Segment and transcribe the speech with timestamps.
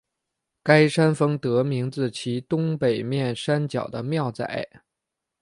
[0.63, 4.43] 该山峰得名自其东北面山脚的庙仔。